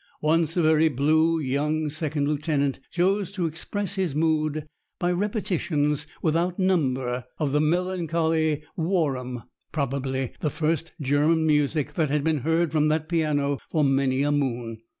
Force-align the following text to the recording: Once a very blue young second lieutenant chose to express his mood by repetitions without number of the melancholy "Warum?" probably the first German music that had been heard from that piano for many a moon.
Once 0.23 0.57
a 0.57 0.63
very 0.63 0.89
blue 0.89 1.39
young 1.39 1.87
second 1.91 2.27
lieutenant 2.27 2.79
chose 2.89 3.31
to 3.31 3.45
express 3.45 3.93
his 3.93 4.15
mood 4.15 4.67
by 4.97 5.09
repetitions 5.11 6.07
without 6.23 6.57
number 6.57 7.23
of 7.37 7.51
the 7.51 7.61
melancholy 7.61 8.63
"Warum?" 8.75 9.43
probably 9.71 10.31
the 10.39 10.49
first 10.49 10.91
German 10.99 11.45
music 11.45 11.93
that 11.93 12.09
had 12.09 12.23
been 12.23 12.39
heard 12.39 12.71
from 12.71 12.87
that 12.87 13.07
piano 13.07 13.59
for 13.69 13.83
many 13.83 14.23
a 14.23 14.31
moon. 14.31 14.79